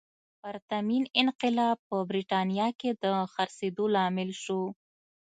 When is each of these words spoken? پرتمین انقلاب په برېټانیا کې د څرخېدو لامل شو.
پرتمین 0.41 1.03
انقلاب 1.21 1.77
په 1.89 1.97
برېټانیا 2.09 2.67
کې 2.79 2.89
د 3.03 3.05
څرخېدو 3.33 3.85
لامل 3.95 4.29
شو. 4.43 4.61